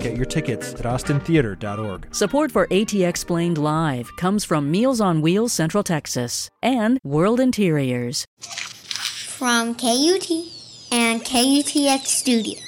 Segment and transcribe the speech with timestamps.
[0.00, 2.14] Get your tickets at austintheatre.org.
[2.14, 8.26] Support for ATXplained Live comes from Meals on Wheels Central Texas and World Interiors.
[8.40, 10.30] From KUT
[10.92, 12.65] and KUTX Studios.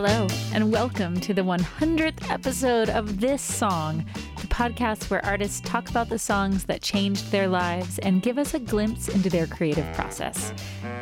[0.00, 4.06] Hello, and welcome to the 100th episode of This Song,
[4.40, 8.54] the podcast where artists talk about the songs that changed their lives and give us
[8.54, 10.52] a glimpse into their creative process.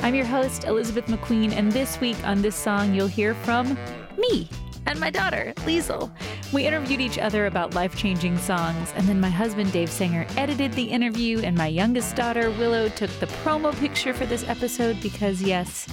[0.00, 3.76] I'm your host, Elizabeth McQueen, and this week on This Song, you'll hear from
[4.16, 4.48] me
[4.86, 6.10] and my daughter, Lisel.
[6.54, 10.72] We interviewed each other about life changing songs, and then my husband, Dave Sanger, edited
[10.72, 15.42] the interview, and my youngest daughter, Willow, took the promo picture for this episode because,
[15.42, 15.86] yes,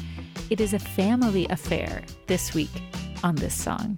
[0.54, 2.70] it is a family affair this week
[3.24, 3.98] on this song.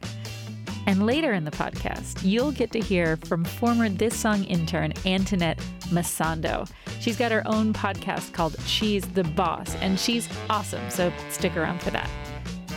[0.88, 5.58] And later in the podcast, you'll get to hear from former This Song intern Antoinette
[5.90, 6.66] Masando.
[7.02, 11.82] She's got her own podcast called She's the Boss, and she's awesome, so stick around
[11.82, 12.10] for that.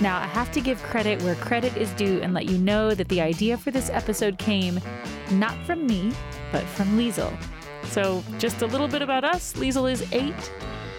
[0.01, 3.09] Now, I have to give credit where credit is due and let you know that
[3.09, 4.81] the idea for this episode came
[5.31, 6.11] not from me,
[6.51, 7.33] but from Lisel.
[7.85, 10.53] So, just a little bit about us Lisel is eight,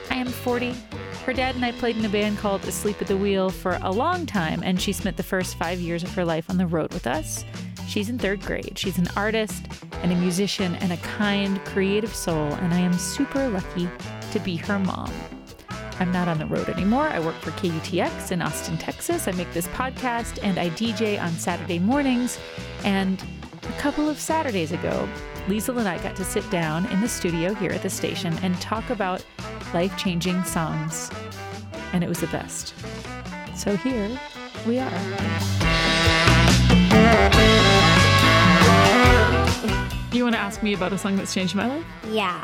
[0.09, 0.77] I am 40.
[1.25, 3.91] Her dad and I played in a band called Asleep at the Wheel for a
[3.91, 6.93] long time, and she spent the first five years of her life on the road
[6.93, 7.45] with us.
[7.87, 8.77] She's in third grade.
[8.77, 9.65] She's an artist
[10.01, 13.89] and a musician and a kind, creative soul, and I am super lucky
[14.31, 15.11] to be her mom.
[15.99, 17.09] I'm not on the road anymore.
[17.09, 19.27] I work for KUTX in Austin, Texas.
[19.27, 22.39] I make this podcast and I DJ on Saturday mornings.
[22.85, 23.21] And
[23.63, 25.09] a couple of Saturdays ago,
[25.49, 28.55] Lisel and I got to sit down in the studio here at the station and
[28.61, 29.25] talk about
[29.73, 31.09] life changing songs.
[31.91, 32.75] And it was the best.
[33.55, 34.19] So here
[34.67, 34.91] we are.
[40.11, 41.85] You want to ask me about a song that's changed my life?
[42.11, 42.43] Yeah.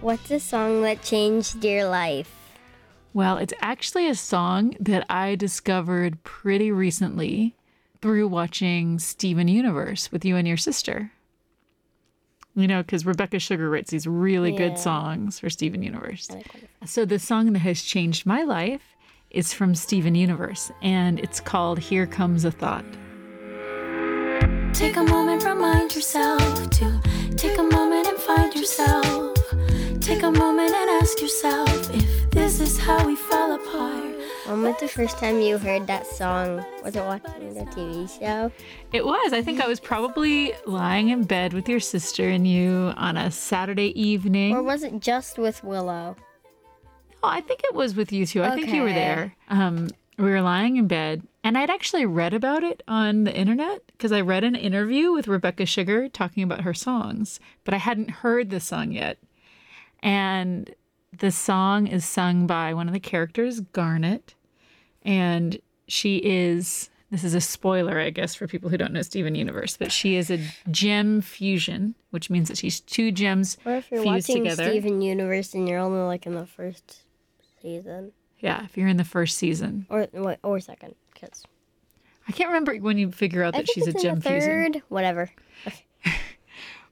[0.00, 2.58] What's a song that changed your life?
[3.14, 7.54] Well, it's actually a song that I discovered pretty recently
[8.02, 11.12] through watching Steven Universe with you and your sister.
[12.58, 14.58] You know, because Rebecca Sugar writes these really Yeah.
[14.58, 16.28] good songs for Steven Universe.
[16.86, 18.96] So the song that has changed my life
[19.30, 22.86] is from Steven Universe, and it's called Here Comes a Thought.
[24.72, 27.00] Take a moment, remind yourself to
[27.36, 29.36] take a moment and find yourself.
[30.00, 34.15] Take a moment and ask yourself if this is how we fell apart.
[34.46, 36.64] When was the first time you heard that song?
[36.84, 38.52] Was it watching the TV show?
[38.92, 39.32] It was.
[39.32, 43.30] I think I was probably lying in bed with your sister and you on a
[43.32, 44.54] Saturday evening.
[44.54, 46.14] Or was it just with Willow?
[47.24, 48.44] Oh, I think it was with you two.
[48.44, 48.94] I think you were Okay.
[48.94, 49.36] there.
[49.48, 53.82] Um, we were lying in bed, and I'd actually read about it on the internet
[53.88, 58.10] because I read an interview with Rebecca Sugar talking about her songs, but I hadn't
[58.10, 59.18] heard the song yet.
[60.00, 60.72] And
[61.18, 64.34] the song is sung by one of the characters, Garnet,
[65.06, 65.58] and
[65.88, 66.90] she is.
[67.10, 70.16] This is a spoiler, I guess, for people who don't know Steven Universe, but she
[70.16, 70.40] is a
[70.72, 74.64] gem fusion, which means that she's two gems Or if you're fused watching together.
[74.68, 77.02] Steven Universe and you're only like in the first
[77.62, 79.86] season Yeah, if you're in the first season.
[79.88, 80.08] or
[80.42, 81.44] or second, because
[82.28, 84.72] I can't remember when you figure out that she's a gem the fusion.
[84.72, 84.82] third.
[84.88, 85.30] Whatever.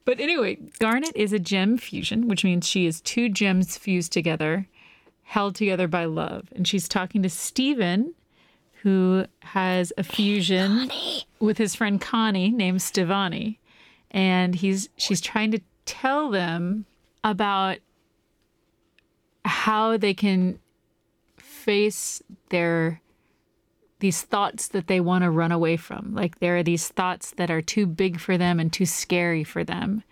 [0.05, 4.67] But anyway, Garnet is a gem fusion, which means she is two gems fused together,
[5.25, 6.47] held together by love.
[6.55, 8.13] And she's talking to Steven,
[8.83, 10.89] who has a fusion
[11.39, 13.57] with his friend Connie named Stevonnie.
[14.11, 16.85] And he's she's trying to tell them
[17.23, 17.79] about
[19.43, 20.59] how they can
[21.37, 23.01] face their
[23.99, 26.13] these thoughts that they want to run away from.
[26.13, 29.63] Like there are these thoughts that are too big for them and too scary for
[29.63, 30.03] them.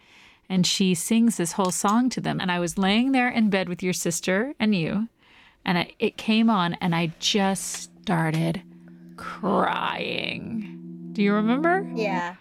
[0.53, 2.39] And she sings this whole song to them.
[2.39, 5.09] And I was laying there in bed with your sister and you,
[5.65, 8.61] and I, it came on, and I just started
[9.17, 11.09] crying.
[11.13, 11.89] Do you remember?
[11.95, 12.35] Yeah.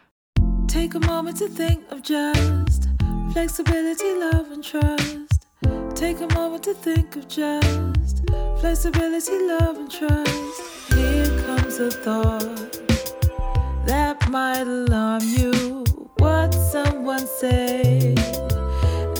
[0.66, 2.90] Take a moment to think of just
[3.32, 5.46] flexibility, love, and trust.
[5.94, 8.28] Take a moment to think of just
[8.60, 10.92] flexibility, love, and trust.
[10.92, 12.78] Here comes a thought
[13.86, 15.86] that might alarm you.
[16.22, 18.16] What someone said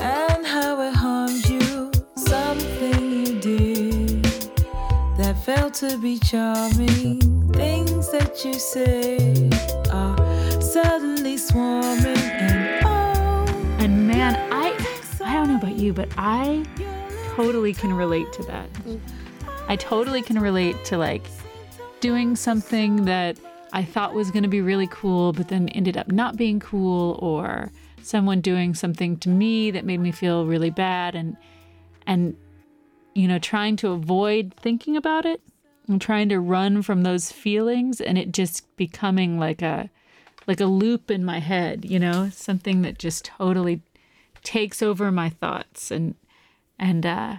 [0.01, 1.91] and how it harmed you.
[2.15, 4.23] Something you did
[5.19, 7.19] that felt to be charming.
[7.55, 9.51] Things that you say
[9.91, 10.17] are
[10.61, 12.17] suddenly swarming
[12.47, 14.69] and oh And man, I
[15.25, 16.65] I don't know about you, but I
[17.35, 18.69] totally can relate to that.
[19.67, 21.27] I totally can relate to like
[21.99, 23.37] doing something that
[23.73, 27.19] I thought was going to be really cool, but then ended up not being cool,
[27.23, 27.73] or
[28.03, 31.37] someone doing something to me that made me feel really bad, and
[32.07, 32.37] and
[33.15, 35.41] you know trying to avoid thinking about it
[35.89, 39.91] and trying to run from those feelings, and it just becoming like a
[40.47, 43.81] like a loop in my head, you know, something that just totally
[44.43, 46.17] takes over my thoughts and
[46.79, 47.37] and uh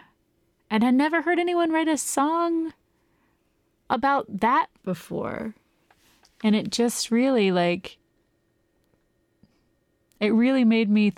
[0.69, 2.73] and I never heard anyone write a song
[3.89, 5.53] about that before.
[6.43, 7.97] And it just really like
[10.19, 11.13] it really made me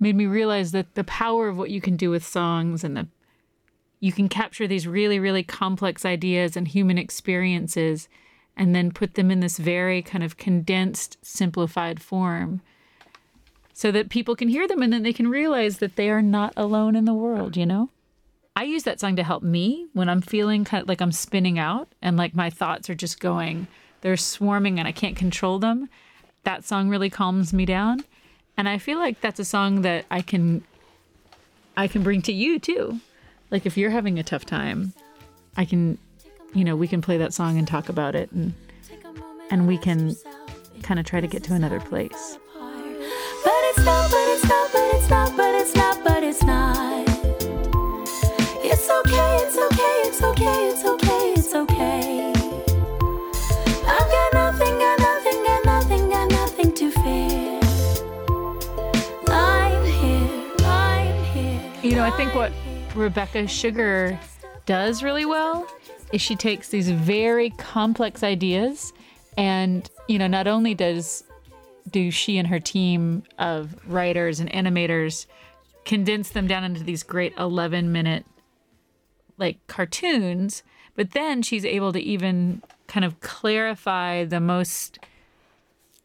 [0.00, 3.08] made me realize that the power of what you can do with songs and the
[4.00, 8.08] you can capture these really really complex ideas and human experiences
[8.56, 12.60] and then put them in this very kind of condensed simplified form
[13.72, 16.52] so that people can hear them and then they can realize that they are not
[16.56, 17.88] alone in the world, you know?
[18.54, 21.58] I use that song to help me when I'm feeling kind of like I'm spinning
[21.58, 23.66] out and like my thoughts are just going,
[24.02, 25.88] they're swarming and I can't control them.
[26.44, 28.04] That song really calms me down.
[28.56, 30.62] And I feel like that's a song that I can
[31.76, 33.00] I can bring to you too.
[33.50, 34.92] Like if you're having a tough time,
[35.56, 35.96] I can
[36.52, 38.52] you know, we can play that song and talk about it and
[39.50, 40.14] and we can
[40.82, 42.38] kind of try to get to another place.
[50.32, 52.32] Okay, it's okay, it's okay.
[53.86, 57.60] I've got nothing, got nothing, got nothing, got nothing to fear.
[59.28, 61.60] I'm here, I'm here.
[61.82, 62.50] You know, I think what
[62.94, 64.18] Rebecca Sugar
[64.64, 65.66] does really well
[66.14, 68.94] is she takes these very complex ideas
[69.36, 71.24] and, you know, not only does
[71.90, 75.26] do she and her team of writers and animators
[75.84, 78.24] condense them down into these great 11 minute
[79.38, 80.62] like cartoons,
[80.94, 84.98] but then she's able to even kind of clarify the most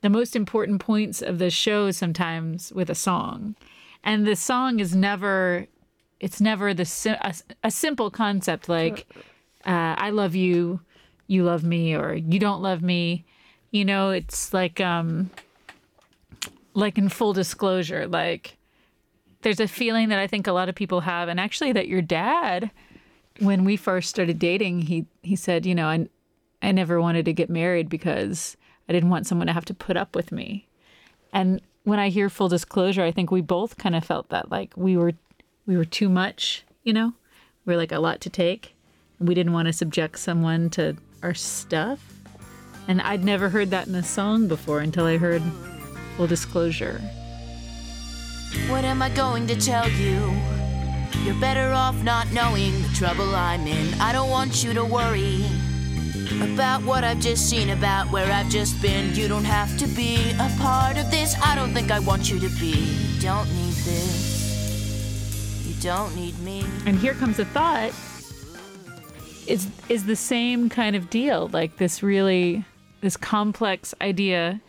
[0.02, 3.56] the most important points of the show sometimes with a song.
[4.04, 5.68] And the song is never
[6.20, 7.34] it's never the a,
[7.64, 9.08] a simple concept like
[9.66, 10.80] uh, I love you,
[11.28, 13.26] you love me, or you don't love me.
[13.72, 15.30] You know, it's like um,
[16.74, 18.58] like in full disclosure, like
[19.42, 22.02] there's a feeling that I think a lot of people have, and actually that your
[22.02, 22.72] dad,
[23.40, 26.08] when we first started dating, he he said, you know, I
[26.62, 28.58] I never wanted to get married because
[28.90, 30.68] I didn't want someone to have to put up with me.
[31.34, 34.74] And when I hear full disclosure, I think we both kind of felt that like
[34.76, 35.14] we were
[35.66, 37.14] we were too much, you know?
[37.66, 38.76] We are like a lot to take.
[39.20, 42.00] We didn't want to subject someone to our stuff.
[42.88, 45.44] And I'd never heard that in a song before until I heard
[46.16, 47.02] full disclosure.
[48.70, 50.57] What am I going to tell you?
[51.24, 53.94] You're better off not knowing the trouble I'm in.
[54.00, 55.46] I don't want you to worry
[56.42, 59.14] about what I've just seen, about where I've just been.
[59.16, 61.36] You don't have to be a part of this.
[61.44, 62.72] I don't think I want you to be.
[62.72, 65.66] You don't need this.
[65.68, 66.66] You don't need me.
[66.86, 67.92] And here comes a thought
[69.48, 72.66] is is the same kind of deal, like this really
[73.02, 74.62] this complex idea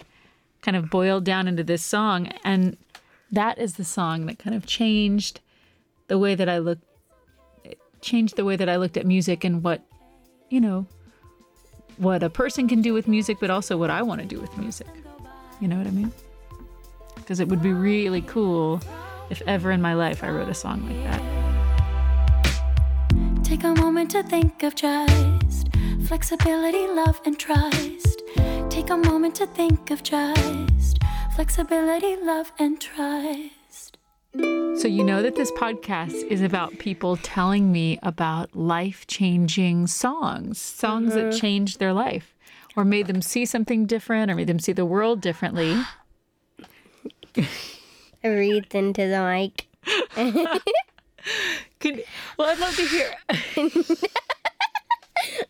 [0.62, 2.76] kind of boiled down into this song and
[3.30, 5.40] that is the song that kind of changed
[6.08, 6.84] the way that I looked
[8.00, 9.82] changed the way that I looked at music and what
[10.50, 10.86] you know
[11.96, 14.56] what a person can do with music but also what I want to do with
[14.56, 14.86] music.
[15.60, 16.12] You know what I mean?
[17.16, 18.80] Because it would be really cool
[19.30, 21.22] if ever in my life I wrote a song like that.
[23.44, 25.68] Take a moment to think of just
[26.06, 28.22] flexibility, love, and trust.
[28.70, 30.98] Take a moment to think of just
[31.34, 33.57] flexibility, love, and trust.
[34.78, 40.60] So, you know that this podcast is about people telling me about life changing songs,
[40.60, 41.38] songs that mm-hmm.
[41.40, 42.36] changed their life
[42.76, 45.82] or made them see something different or made them see the world differently.
[47.36, 47.48] I
[48.22, 49.66] breathed into the mic.
[51.80, 52.04] Could,
[52.36, 53.14] well, I'd love to hear.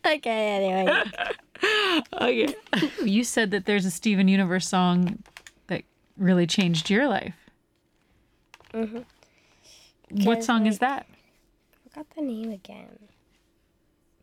[0.06, 1.04] Okay, anyway.
[2.14, 2.54] Okay.
[3.04, 5.22] You said that there's a Steven Universe song
[5.66, 5.82] that
[6.16, 7.36] really changed your life.
[8.72, 9.00] Mm-hmm.
[10.10, 11.06] What Because, song is like- that?
[11.84, 12.98] forgot the name again.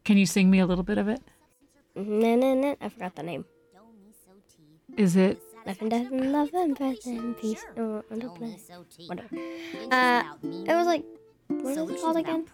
[0.04, 1.22] Can you sing me a little bit of it?
[1.96, 2.75] No, no, no.
[2.82, 3.46] I forgot the name.
[4.98, 7.65] Is it Life and death and love and breath and peace.
[7.75, 8.15] Oh, I.
[9.08, 9.36] Whatever.
[9.92, 11.04] Uh, it was like,
[11.48, 12.46] what is it called again?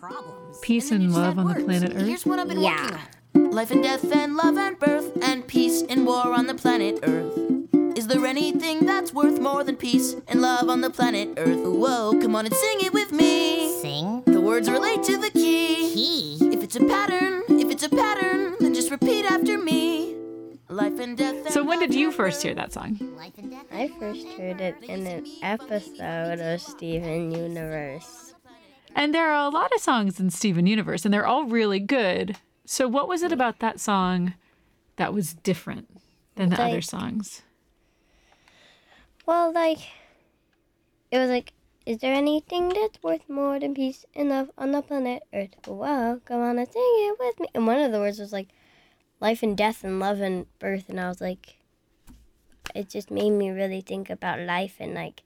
[0.61, 2.07] Peace and Love on the Planet Earth?
[2.07, 2.81] Here's what I've been Yeah.
[2.81, 2.97] working
[3.35, 3.51] on.
[3.51, 7.37] Life and death and love and birth and peace and war on the planet Earth.
[7.95, 11.59] Is there anything that's worth more than peace and love on the planet Earth?
[11.59, 13.79] Whoa, come on and sing it with me.
[13.81, 14.23] Sing.
[14.25, 15.91] The words relate to the key.
[15.93, 16.37] Key.
[16.53, 20.15] If it's a pattern, if it's a pattern, then just repeat after me.
[20.69, 21.35] Life and death.
[21.35, 22.97] And So when did you first hear that song?
[23.17, 23.65] Life and death.
[23.73, 28.33] I first heard it in an episode of Steven Universe.
[28.95, 32.37] And there are a lot of songs in Steven Universe, and they're all really good.
[32.65, 34.33] So what was it about that song
[34.95, 35.89] that was different
[36.35, 37.41] than the other songs?
[39.31, 39.79] Well, like,
[41.09, 41.53] it was like,
[41.85, 45.55] is there anything that's worth more than peace and love on the planet Earth?
[45.65, 47.47] Wow, come on and sing it with me.
[47.55, 48.49] And one of the words was like,
[49.21, 50.89] life and death and love and birth.
[50.89, 51.59] And I was like,
[52.75, 55.23] it just made me really think about life and like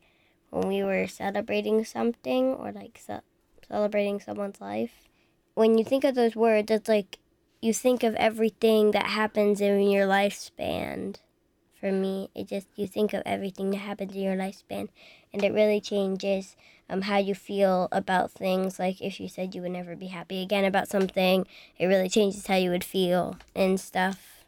[0.52, 3.26] when we were celebrating something or like ce-
[3.68, 5.10] celebrating someone's life.
[5.56, 7.18] When you think of those words, it's like
[7.60, 11.16] you think of everything that happens in your lifespan
[11.86, 12.30] for me.
[12.34, 14.90] It just you think of everything that happens in your lifespan,
[15.32, 16.56] and it really changes
[16.90, 18.80] um how you feel about things.
[18.80, 21.46] Like if you said you would never be happy again about something,
[21.78, 24.46] it really changes how you would feel and stuff.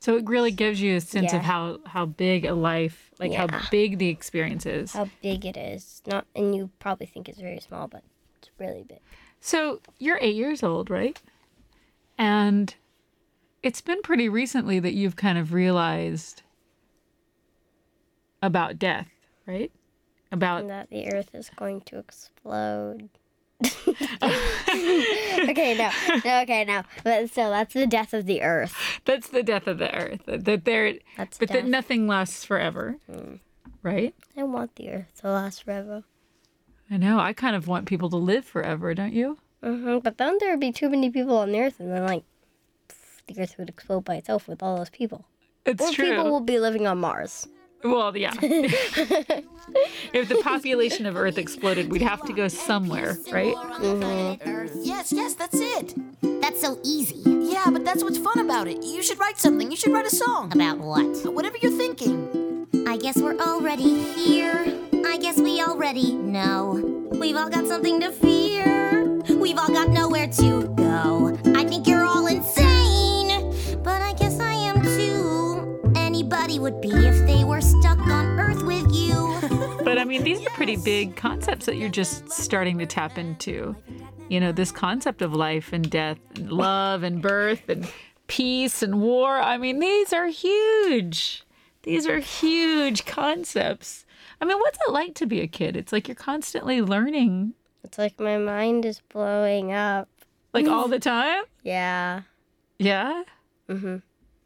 [0.00, 3.46] So it really gives you a sense of how how big a life, like how
[3.70, 4.92] big the experience is.
[4.92, 6.02] How big it is.
[6.04, 8.02] Not and you probably think it's very small, but
[8.40, 8.98] it's really big.
[9.40, 11.20] So you're eight years old, right?
[12.18, 12.74] And
[13.62, 16.42] it's been pretty recently that you've kind of realized
[18.42, 19.08] about death,
[19.46, 19.70] right?
[20.30, 23.08] About And that the earth is going to explode.
[24.22, 25.90] okay, no,
[26.24, 26.82] no, okay, no.
[27.04, 28.74] But so that's the death of the earth.
[29.04, 30.20] that's the death of the earth.
[30.26, 32.96] That, there, That's but that nothing lasts forever,
[33.82, 34.14] right?
[34.36, 36.02] I want the earth to last forever.
[36.90, 37.18] I know.
[37.20, 39.38] I kind of want people to live forever, don't you?
[39.62, 42.24] hmm But then there would be too many people on the earth, and then like
[43.28, 45.26] the earth would explode by itself with all those people.
[45.64, 46.06] It's or true.
[46.10, 47.46] people will be living on Mars.
[47.84, 48.32] Well, yeah.
[50.12, 53.54] if the population of Earth exploded, we'd have to go somewhere, right?
[53.54, 54.72] War on the planet Earth.
[54.82, 55.94] Yes, yes, that's it.
[56.40, 57.22] That's so easy.
[57.26, 58.82] Yeah, but that's what's fun about it.
[58.82, 59.70] You should write something.
[59.70, 60.52] You should write a song.
[60.52, 61.32] About what?
[61.32, 62.66] Whatever you're thinking.
[62.86, 64.64] I guess we're already here.
[65.06, 67.08] I guess we already know.
[67.12, 69.20] We've all got something to fear.
[69.28, 71.38] We've all got nowhere to go.
[71.54, 73.28] I think you're all insane,
[73.82, 75.92] but I guess I am too.
[75.94, 77.41] Anybody would be if they
[80.12, 83.74] mean, these are pretty big concepts that you're just starting to tap into.
[84.28, 87.90] You know, this concept of life and death and love and birth and
[88.26, 89.38] peace and war.
[89.38, 91.44] I mean, these are huge.
[91.82, 94.06] These are huge concepts.
[94.40, 95.76] I mean, what's it like to be a kid?
[95.76, 97.54] It's like you're constantly learning,
[97.84, 100.08] It's like my mind is blowing up.
[100.52, 101.42] like all the time.
[101.62, 102.22] Yeah.
[102.78, 103.22] Yeah.
[103.68, 103.96] Mm-hmm.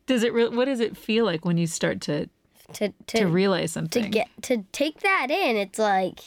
[0.07, 0.33] Does it?
[0.33, 2.29] Re- what does it feel like when you start to
[2.75, 6.21] To to to realize to get to take that in, it's like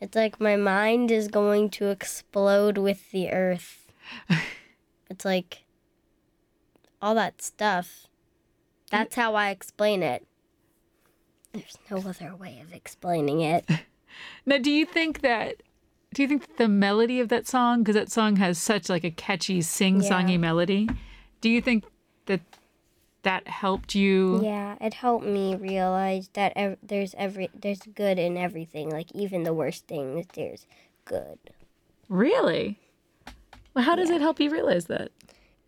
[0.00, 3.86] it's like my mind is going to explode with the earth.
[5.10, 5.64] it's like
[7.00, 8.08] all that stuff.
[8.90, 10.26] That's how I explain it.
[11.52, 13.68] There's no other way of explaining it.
[14.44, 15.62] Now, do you think that?
[16.12, 19.04] Do you think that the melody of that song, because that song has such like
[19.04, 20.36] a catchy sing-songy Yeah.
[20.36, 20.88] melody,
[21.40, 21.84] do you think
[22.26, 22.40] that
[23.22, 24.40] that helped you?
[24.42, 28.90] Yeah, it helped me realize that ev- there's every there's good in everything.
[28.90, 30.66] Like even the worst things, there's
[31.04, 31.38] good.
[32.08, 32.78] Really?
[33.74, 35.10] Well, how does it help you realize that?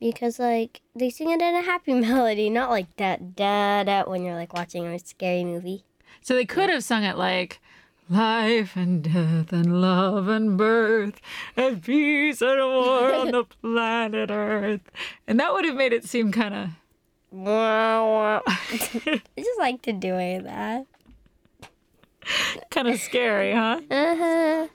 [0.05, 4.23] because like they sing it in a happy melody, not like that da da when
[4.23, 5.85] you're like watching a scary movie.
[6.21, 7.61] So they could have sung it like
[8.11, 11.21] life and death and love and birth
[11.57, 14.91] and peace and war on the planet Earth,
[15.27, 16.69] and that would have made it seem kind of.
[17.37, 18.41] I
[19.37, 20.11] just like to do
[20.43, 20.87] that.
[22.71, 23.81] kind of scary, huh?
[23.91, 24.69] Uh-huh.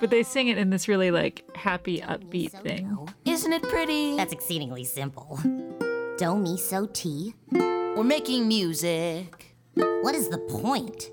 [0.00, 3.08] But they sing it in this really like happy, upbeat thing.
[3.24, 4.16] Isn't it pretty?
[4.16, 5.38] That's exceedingly simple.
[6.18, 7.34] Do, mi, so, ti.
[7.52, 9.54] We're making music.
[9.74, 11.10] What is the point?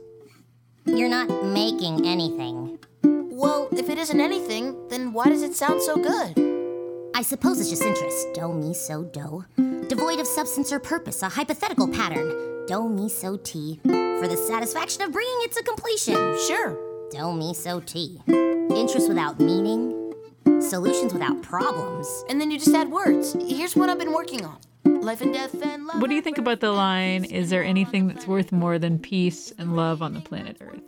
[0.85, 2.77] You're not making anything.
[3.03, 7.11] Well, if it isn't anything, then why does it sound so good?
[7.15, 8.27] I suppose it's just interest.
[8.33, 9.45] Do, mi, so, do.
[9.89, 12.65] Devoid of substance or purpose, a hypothetical pattern.
[12.67, 13.79] Do, mi, so, ti.
[13.83, 16.15] For the satisfaction of bringing it to completion.
[16.47, 16.77] Sure.
[17.11, 18.21] Do, mi, so, ti.
[18.27, 20.13] Interest without meaning.
[20.61, 22.07] Solutions without problems.
[22.29, 23.33] And then you just add words.
[23.47, 24.57] Here's what I've been working on.
[24.85, 26.01] Life and death and love.
[26.01, 29.51] What do you think about the line, is there anything that's worth more than peace
[29.57, 30.81] and love on the planet Earth?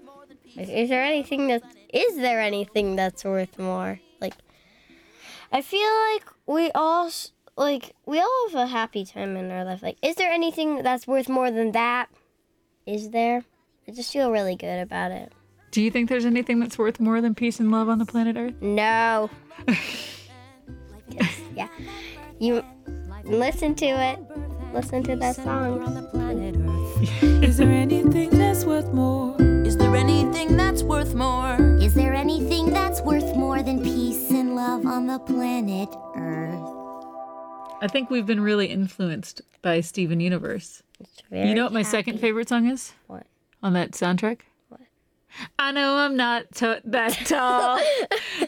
[0.56, 4.00] Like, is there anything that is there anything that's worth more?
[4.22, 4.34] Like,
[5.52, 9.64] I feel like we all s- like we all have a happy time in our
[9.64, 9.82] life.
[9.82, 12.10] Like, is there anything that's worth more than that?
[12.86, 13.44] Is there?
[13.88, 15.32] I just feel really good about it.
[15.72, 18.38] Do you think there's anything that's worth more than peace and love on the planet
[18.38, 18.62] Earth?
[18.62, 19.30] No.
[19.68, 21.68] 'Cause, yeah.
[22.40, 22.64] You
[23.24, 24.20] listen to it.
[24.74, 25.82] Listen to that song.
[27.44, 29.36] Is there anything that's worth more?
[29.66, 31.56] Is there anything that's worth more?
[31.80, 36.85] Is there anything that's worth more than peace and love on the planet Earth?
[37.82, 40.82] I think we've been really influenced by Steven Universe.
[41.32, 43.26] You know what my second favorite song is What?
[43.62, 44.40] on that soundtrack?
[44.70, 44.82] What?
[45.60, 47.80] I know I'm not to- that tall.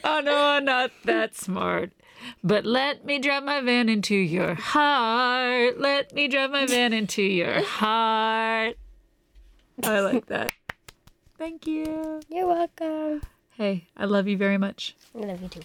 [0.04, 1.92] I know I'm not that smart.
[2.44, 5.80] But let me drive my van into your heart.
[5.80, 8.78] Let me drive my van into your heart.
[9.84, 10.52] I like that.
[11.38, 12.22] Thank you.
[12.30, 13.22] You're welcome.
[13.52, 14.96] Hey, I love you very much.
[15.16, 15.62] I love you too.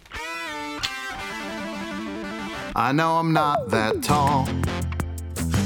[2.74, 4.48] I know I'm not that tall.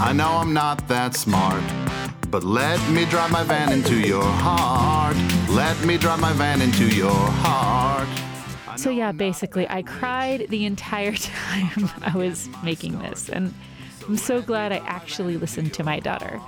[0.01, 1.63] I know I'm not that smart.
[2.33, 5.17] But let me drive my van into your heart.
[5.49, 8.09] Let me drive my van into your heart.
[8.77, 13.55] So yeah, basically, I cried the entire time I was making this, and
[14.09, 16.41] I'm so glad I actually listened to my daughter.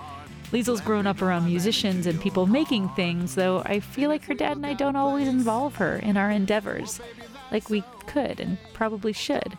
[0.51, 4.57] Lisel's grown up around musicians and people making things, though I feel like her dad
[4.57, 7.01] and I don't always involve her in our endeavors,
[7.53, 9.57] like we could and probably should.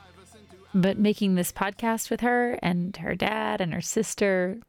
[0.74, 4.60] But making this podcast with her and her dad and her sister,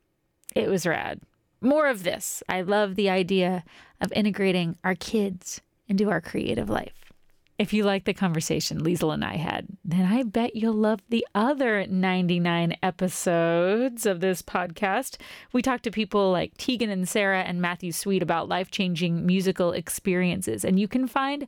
[0.55, 1.21] it was rad.
[1.61, 2.43] More of this.
[2.49, 3.65] I love the idea
[4.01, 7.13] of integrating our kids into our creative life.
[7.59, 11.27] If you like the conversation Lisel and I had, then I bet you'll love the
[11.35, 15.19] other 99 episodes of this podcast.
[15.53, 19.73] We talked to people like Tegan and Sara and Matthew Sweet about life changing musical
[19.73, 21.47] experiences, and you can find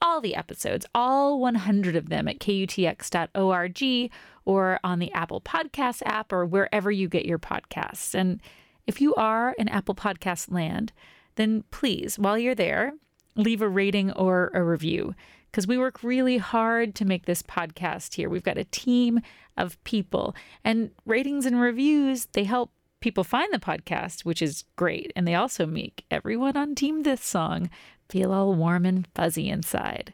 [0.00, 4.10] all the episodes, all 100 of them at kutx.org
[4.44, 8.14] or on the Apple Podcast app or wherever you get your podcasts.
[8.14, 8.40] And
[8.86, 10.92] if you are in Apple Podcast land,
[11.36, 12.94] then please, while you're there,
[13.36, 15.14] leave a rating or a review
[15.50, 18.28] because we work really hard to make this podcast here.
[18.28, 19.20] We've got a team
[19.56, 20.34] of people,
[20.64, 25.12] and ratings and reviews, they help people find the podcast, which is great.
[25.16, 27.68] And they also make everyone on Team This Song
[28.10, 30.12] feel all warm and fuzzy inside.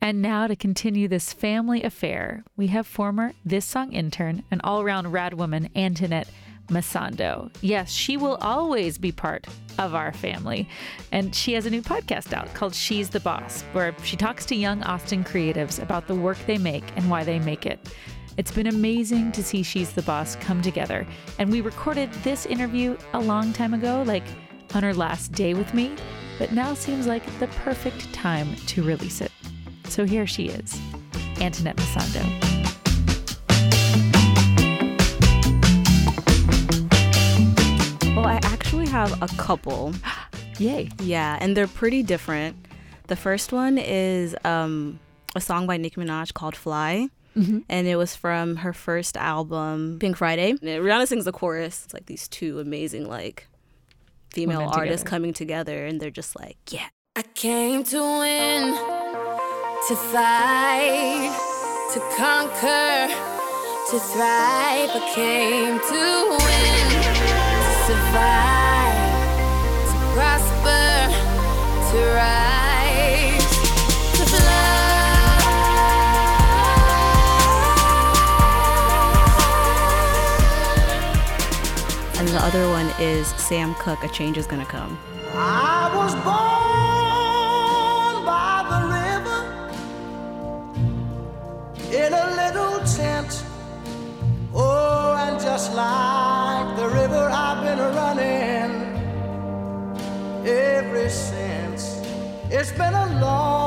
[0.00, 4.80] And now to continue this family affair, we have former This Song intern and all
[4.80, 6.28] around rad woman, Antoinette
[6.68, 7.50] Masando.
[7.60, 9.46] Yes, she will always be part
[9.78, 10.68] of our family.
[11.12, 14.54] And she has a new podcast out called She's the Boss, where she talks to
[14.54, 17.80] young Austin creatives about the work they make and why they make it.
[18.36, 21.06] It's been amazing to see She's the Boss come together.
[21.38, 24.24] And we recorded this interview a long time ago, like
[24.74, 25.92] on her last day with me,
[26.38, 29.32] but now seems like the perfect time to release it.
[29.88, 30.78] So here she is,
[31.40, 32.24] Antoinette Masando.
[38.16, 39.92] Well, I actually have a couple.
[40.58, 40.88] Yay.
[41.00, 42.56] Yeah, and they're pretty different.
[43.08, 44.98] The first one is um,
[45.34, 47.08] a song by Nicki Minaj called Fly.
[47.36, 47.64] Mhm.
[47.68, 50.50] And it was from her first album, Pink Friday.
[50.52, 51.82] And Rihanna sings the chorus.
[51.84, 53.46] It's like these two amazing, like,
[54.36, 55.10] female Women artists together.
[55.16, 56.88] coming together, and they're just like, yeah.
[57.16, 58.74] I came to win,
[59.88, 61.32] to fight,
[61.94, 63.08] to conquer,
[63.90, 64.90] to thrive.
[64.92, 66.02] I came to
[66.36, 66.86] win,
[67.64, 68.75] to survive,
[82.36, 84.98] the other one is Sam Cooke, A Change Is Gonna Come.
[85.32, 86.26] I was born
[88.26, 89.40] by the river
[91.96, 93.42] in a little tent.
[94.52, 98.72] Oh, and just like the river, I've been running
[100.46, 102.02] ever since.
[102.50, 103.65] It's been a long,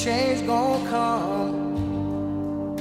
[0.00, 2.76] change gonna come.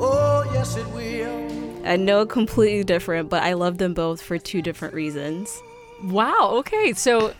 [0.00, 1.86] Oh, yes, it will.
[1.86, 5.60] I know completely different, but I love them both for two different reasons.
[6.04, 6.50] Wow.
[6.58, 6.92] Okay.
[6.92, 7.34] So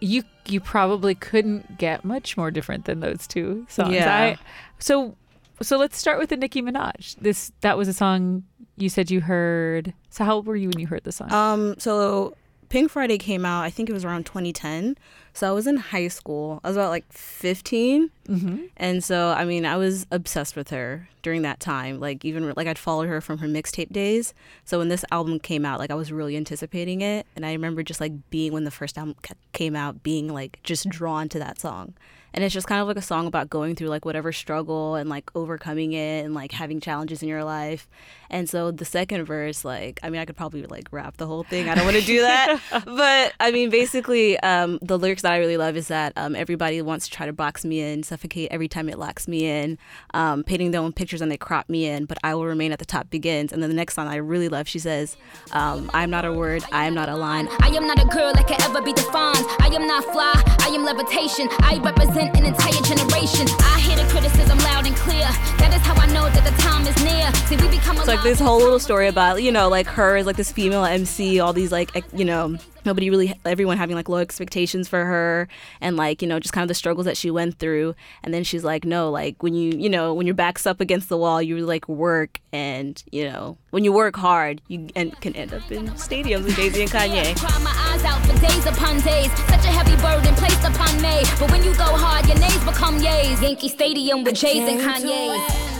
[0.00, 3.94] you you probably couldn't get much more different than those two songs.
[3.94, 4.14] Yeah.
[4.14, 4.36] I,
[4.78, 5.16] so
[5.62, 7.16] so let's start with the Nicki Minaj.
[7.16, 8.44] This that was a song
[8.76, 9.94] you said you heard.
[10.10, 11.32] So how old were you when you heard the song?
[11.32, 12.36] Um, so
[12.68, 14.96] Pink Friday came out, I think it was around 2010.
[15.34, 16.60] So I was in high school.
[16.62, 18.10] I was about like 15.
[18.28, 18.58] Mm-hmm.
[18.76, 21.98] And so, I mean, I was obsessed with her during that time.
[21.98, 24.32] Like, even like I'd followed her from her mixtape days.
[24.64, 27.26] So when this album came out, like I was really anticipating it.
[27.34, 29.16] And I remember just like being, when the first album
[29.52, 31.94] came out, being like just drawn to that song.
[32.34, 35.08] And it's just kind of like a song about going through like whatever struggle and
[35.08, 37.88] like overcoming it and like having challenges in your life.
[38.28, 41.44] And so the second verse, like, I mean, I could probably like rap the whole
[41.44, 41.68] thing.
[41.68, 42.60] I don't want to do that.
[42.84, 46.82] but I mean, basically, um, the lyrics that I really love is that um, everybody
[46.82, 49.78] wants to try to box me in, suffocate every time it locks me in,
[50.12, 52.80] um, painting their own pictures and they crop me in, but I will remain at
[52.80, 53.52] the top begins.
[53.52, 55.16] And then the next song I really love, she says,
[55.52, 57.48] um, I'm not a word, I am not a line.
[57.60, 59.46] I am not a girl that can ever be defined.
[59.60, 61.48] I am not fly, I am levitation.
[61.60, 63.46] I represent an entire generation.
[63.60, 65.28] I hear the criticism loud and clear.
[65.58, 67.32] That is how I know that the time is near.
[67.46, 70.26] See, we become It's like this whole little story about, you know, like her as
[70.26, 74.18] like this female MC, all these like, you know, nobody really, everyone having like low
[74.18, 75.48] expectations for her
[75.80, 77.94] and like, you know, just kind of the struggles that she went through.
[78.22, 81.08] And then she's like, no, like when you, you know, when your back's up against
[81.08, 85.34] the wall, you like work and, you know, when you work hard, you and can
[85.34, 87.36] end up in stadiums with Jay-Z and Kanye.
[87.36, 89.30] Cry my eyes out for days upon days.
[89.48, 91.22] Such a heavy burden placed upon me.
[91.38, 93.40] But when you go hard, your nays become yays.
[93.42, 95.72] Yankee Stadium with Jays and Kanye's.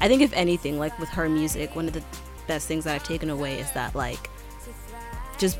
[0.00, 2.02] I think if anything, like with her music, one of the
[2.46, 4.30] best things that I've taken away is that like
[5.38, 5.58] just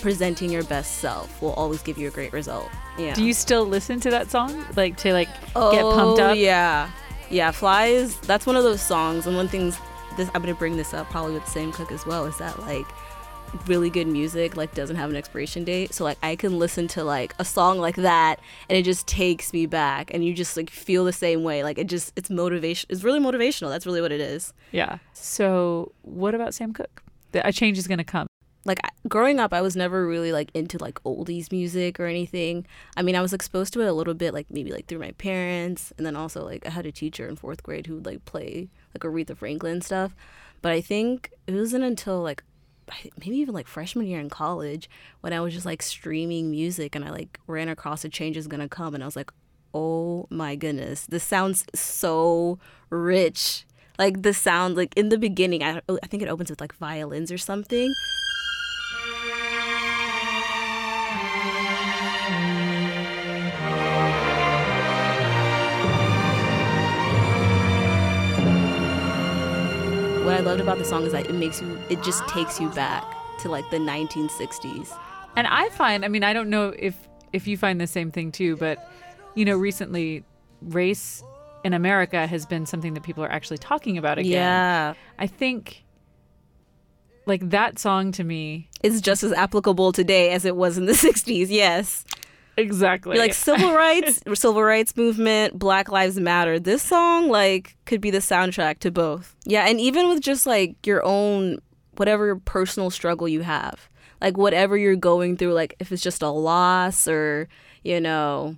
[0.00, 2.68] presenting your best self will always give you a great result.
[2.98, 3.14] Yeah.
[3.14, 4.64] Do you still listen to that song?
[4.76, 6.36] Like to like get oh, pumped up?
[6.36, 6.90] Yeah.
[7.30, 9.78] Yeah, Flies, that's one of those songs and one things
[10.16, 12.86] this I'm gonna bring this up probably with Sam Cooke as well, is that like
[13.66, 15.94] really good music like doesn't have an expiration date.
[15.94, 19.52] So like I can listen to like a song like that and it just takes
[19.52, 21.62] me back and you just like feel the same way.
[21.62, 23.70] Like it just it's motivation it's really motivational.
[23.70, 24.52] That's really what it is.
[24.72, 24.98] Yeah.
[25.14, 28.26] So what about Sam Cooke The- A change is going to come.
[28.68, 28.78] Like
[29.08, 32.66] growing up i was never really like into like oldies music or anything.
[32.96, 35.12] I mean i was exposed to it a little bit like maybe like through my
[35.12, 38.24] parents and then also like i had a teacher in fourth grade who would like
[38.24, 40.14] play like aretha franklin stuff.
[40.62, 42.44] But i think it wasn't until like
[43.18, 44.88] maybe even like freshman year in college
[45.20, 48.48] when i was just like streaming music and i like ran across a change is
[48.48, 49.30] gonna come and i was like
[49.74, 52.58] oh my goodness this sounds so
[52.90, 53.64] rich.
[53.98, 57.32] Like the sound like in the beginning i, I think it opens with like violins
[57.32, 57.92] or something
[70.28, 72.68] what I loved about the song is that it makes you, it just takes you
[72.68, 73.02] back
[73.38, 74.94] to like the 1960s.
[75.36, 76.94] And I find, I mean, I don't know if
[77.32, 78.92] if you find the same thing too, but
[79.34, 80.24] you know, recently
[80.60, 81.22] race
[81.64, 84.32] in America has been something that people are actually talking about again.
[84.32, 84.94] Yeah.
[85.18, 85.84] I think
[87.24, 90.92] like that song to me is just as applicable today as it was in the
[91.06, 91.46] 60s.
[91.48, 92.04] Yes.
[92.58, 93.14] Exactly.
[93.14, 96.58] You're like civil rights, civil rights movement, Black Lives Matter.
[96.58, 99.36] This song like could be the soundtrack to both.
[99.44, 101.58] Yeah, and even with just like your own
[101.96, 103.88] whatever personal struggle you have.
[104.20, 107.48] Like whatever you're going through like if it's just a loss or,
[107.84, 108.56] you know,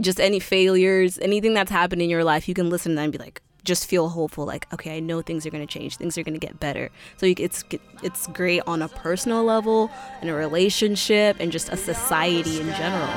[0.00, 3.12] just any failures, anything that's happened in your life, you can listen to that and
[3.12, 6.18] be like just feel hopeful like okay i know things are going to change things
[6.18, 7.64] are going to get better so you, it's
[8.02, 13.08] it's great on a personal level in a relationship and just a society in general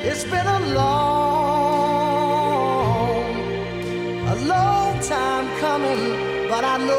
[0.00, 1.88] It's been a long,
[4.28, 6.94] a long time coming, but I know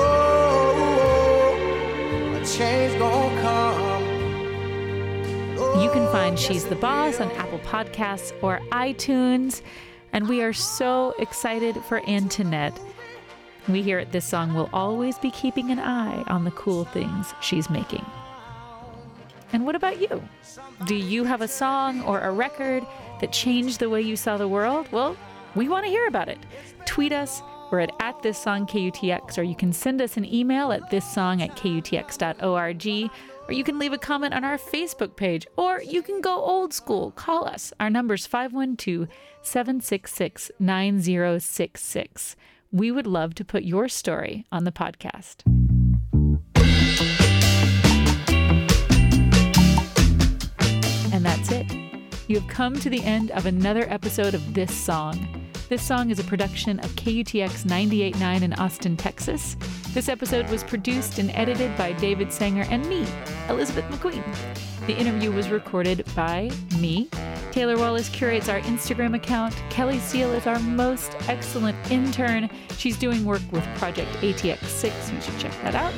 [2.35, 3.79] a change gonna come.
[5.81, 9.61] You can find oh, She's the Boss on Apple Podcasts or iTunes.
[10.13, 12.80] And we are so excited for Antoinette.
[13.67, 17.34] We here at This Song will always be keeping an eye on the cool things
[17.41, 18.06] she's making.
[19.54, 20.24] And what about you?
[20.86, 22.86] Do you have a song or a record
[23.22, 24.88] that changed the way you saw the world?
[24.91, 25.15] Well,
[25.56, 26.38] we want to hear about it.
[26.86, 27.41] Tweet us.
[27.72, 31.08] We're at, at this song KUTX, or you can send us an email at this
[31.12, 33.12] song at KUTX.org,
[33.49, 36.71] or you can leave a comment on our Facebook page, or you can go old
[36.71, 37.09] school.
[37.09, 37.73] Call us.
[37.79, 39.07] Our number's 512
[39.41, 42.35] 766 9066.
[42.71, 45.41] We would love to put your story on the podcast.
[51.12, 51.65] And that's it.
[52.27, 55.27] You have come to the end of another episode of This Song.
[55.69, 59.55] This song is a production of KUTX 98.9 in Austin, Texas.
[59.91, 63.08] This episode was produced and edited by David Sanger and me,
[63.49, 64.23] Elizabeth McQueen.
[64.86, 67.10] The interview was recorded by me.
[67.52, 69.56] Taylor Wallace curates our Instagram account.
[69.71, 72.52] Kelly Seal is our most excellent intern.
[72.78, 75.12] She's doing work with Project ATX6.
[75.12, 75.93] You should check that out.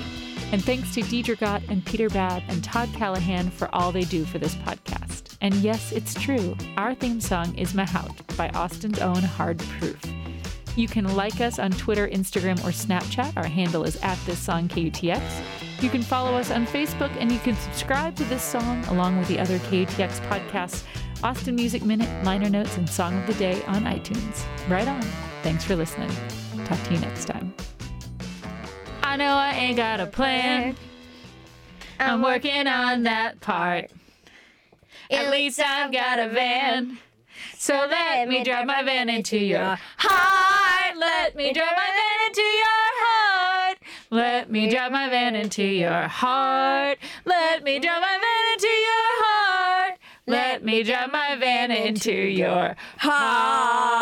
[0.53, 4.23] And thanks to Deidre Gott and Peter Babb and Todd Callahan for all they do
[4.23, 5.35] for this podcast.
[5.41, 6.55] And yes, it's true.
[6.77, 10.01] Our theme song is Mahout by Austin's own Hard Proof.
[10.75, 13.35] You can like us on Twitter, Instagram, or Snapchat.
[13.35, 15.21] Our handle is at this song KUTX.
[15.81, 19.27] You can follow us on Facebook and you can subscribe to this song along with
[19.27, 20.83] the other KUTX podcasts,
[21.23, 24.45] Austin Music Minute, liner notes, and song of the day on iTunes.
[24.69, 25.01] Right on.
[25.43, 26.11] Thanks for listening.
[26.65, 27.53] Talk to you next time.
[29.03, 30.77] I know I ain't got a plan.
[31.99, 33.91] I'm working on that part.
[35.09, 36.97] At least I've got a van.
[37.57, 40.97] So let me drive my van into your heart.
[40.97, 43.77] Let me drive my van into your heart.
[44.09, 46.97] Let me drive my van into your heart.
[47.25, 49.97] Let me drive my van into your heart.
[50.27, 54.01] Let me drive my van into your heart.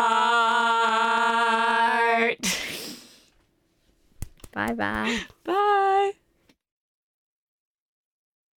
[4.52, 5.20] Bye bye.
[5.44, 6.12] Bye.